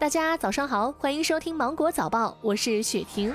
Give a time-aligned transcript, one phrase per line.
[0.00, 3.34] 大家早上好，欢迎收听芒果早报，我是雪婷。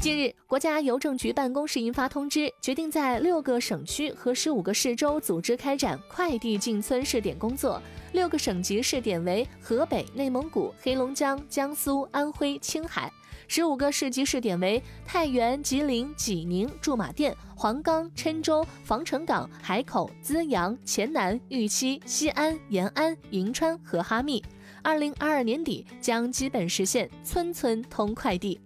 [0.00, 7.78] 近日，国家邮政局办公室印发通知，决定在六个省区和十五个市州组织开展快递进村试点工作。
[8.12, 13.10] 六个省级试点为河北、内蒙古、黑龙江、江苏、安徽、青海；
[13.46, 24.42] 十五个市级试点为太原、吉林、济宁、驻马店、黄冈、郴州、防城港、海口、资阳、黔南、玉溪、西安、延安、银川和哈密。
[24.82, 28.60] 二零二二年底将基本实现村村通快递。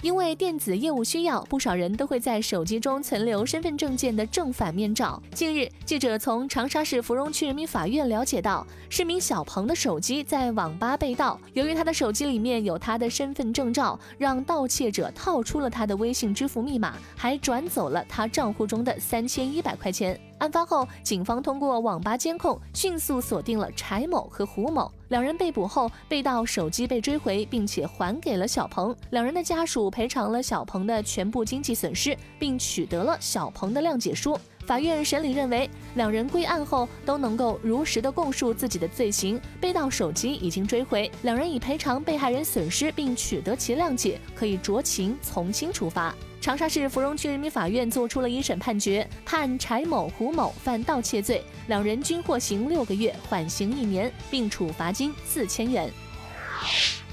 [0.00, 5.20] 因为电子业务需要，不少人都会在手机中存留身份证件的正反面照。
[5.34, 20.16] 近日，记者从长沙市芙蓉区人民法院了解到，市民小鹏的手机在网吧被盗，由于他的手机里面有他的身份证照，让盗窃者套出了他的微信支付密码，还转走了他账户中的三千一百块钱。
[20.38, 25.38] 案发后，警方通过网吧监控，迅速锁定了柴某和胡某两人。
[25.38, 28.94] 被捕后，被盗手机被追回，并且还给了小鹏。
[29.10, 34.36] 两人的家属赔偿了小鹏的全部经济损失，并取得了小鹏的谅解书。
[34.66, 46.14] 法院审理认为，两人归案后都能够如实的供述自己的罪行，被盗手机已经追回，两人已赔偿被害人损失，并取得其谅解，可以酌情从轻处罚。
[46.40, 55.92] 长沙市芙蓉区人民法院作出了一审判决，判柴某、胡某犯盗窃罪，两人均获刑六个月，缓刑一年，并处罚金四千元。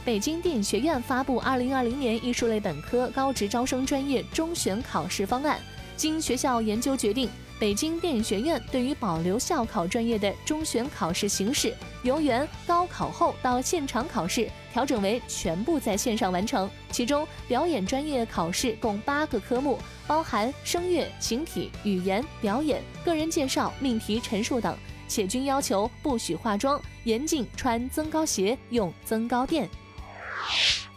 [0.05, 5.59] 北京电影学院发布二零二零年艺术类本科高职招生专业中选考试方案，
[5.97, 7.27] 经学校研究决定。
[7.57, 16.69] 北京电影学院对于保留校考专业的中选考试形式，由原高考后到现场考试调整为全部在线上完成。
[16.91, 29.69] 其中，表演专业考试共八个科目，包含声乐、形体、语言、表演、个人介绍、命题陈述等，且均要求不许化妆，严禁穿增高鞋、用增高垫。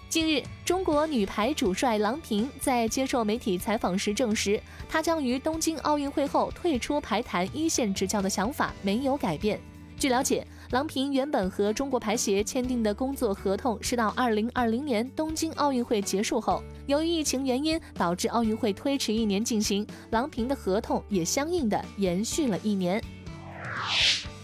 [0.09, 9.61] 近日，中国女排主帅郎平在接受媒体采访时证实，她将于东京奥运会后退出排坛一线执教的想法没有改变。
[9.99, 23.03] 据了解，郎平原本和中国排协签订的工作合同是到二零二零年东京奥运会结束后，由于疫情原因导致奥运会推迟一年进行，郎平的合同也相应的延续了一年。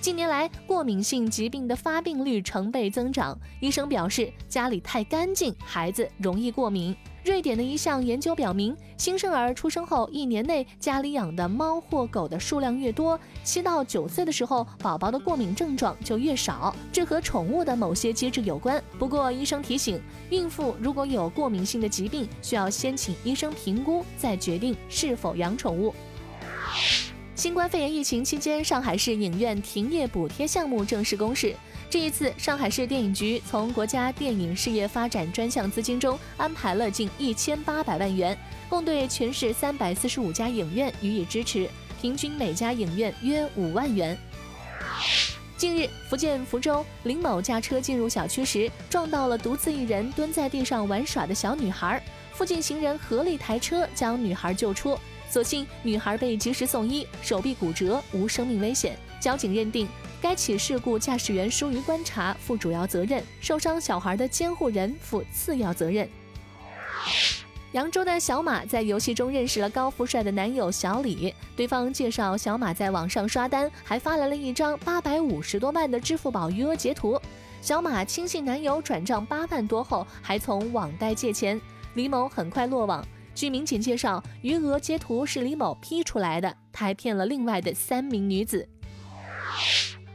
[0.05, 3.35] 近年来，过敏性疾病的发病率成倍增长。
[3.59, 6.95] 医生表示，家里太干净，孩子容易过敏。
[7.25, 16.77] 瑞典的一项研究表明，新生儿出生后一年内，家里养的猫或狗的数量越多，七到九岁的时候，宝宝的过敏症状就越少。
[16.93, 18.85] 这和宠物的某些机制有关。
[18.99, 19.99] 不过，医生提醒，
[20.29, 25.95] 孕妇如果有过敏性的疾病，需要先请医生评估，再决定是否养宠物。
[27.45, 31.55] 新冠肺炎疫情期间，上海市影院停业补贴项目正式公示。
[31.91, 38.35] 这一次，上海市电影局从国家电影事业发展专项资金中安排了近一千八百万元，
[38.67, 41.69] 共对全市三百四十五家影院予以支持，
[42.01, 44.17] 平均每家影院约五万元。
[45.59, 54.99] 近日，福建福州林某驾车进入小区时，撞到了独自一人蹲在地上玩耍的小女孩，附近行人合力抬车将女孩救出。
[55.35, 58.97] 所幸女孩被及时送医，手臂骨折，无生命危险。
[59.19, 59.89] 交警认定
[60.23, 66.09] 该起事故驾驶员疏于观察，负主要责任；受伤小孩的监护人负次要责任。
[67.73, 77.21] 扬州的小马在游戏中认识了高富帅的男友小李，对方介绍小马在网上刷单，还发来了一张八百五十多万的支付宝余额截图。
[77.61, 81.61] 小马轻信男友转账八万多后，还从网贷借钱，
[81.95, 83.05] 李某很快落网。
[83.35, 88.69] 据民警介绍，余额截图是李某 P 出来的，他还骗了另外的三名女子。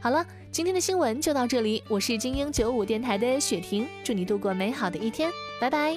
[0.00, 5.30] 好了，今天的新闻就到这里，我是精英九五电台的雪婷，祝你度过美好的一天，
[5.60, 5.94] 拜拜。